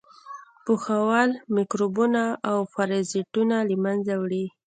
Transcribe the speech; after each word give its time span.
پخول 0.65 1.29
میکروبونه 1.55 2.23
او 2.49 2.57
پرازیټونه 2.73 3.55
له 3.69 3.75
منځه 3.83 4.13
وړي. 4.21 4.45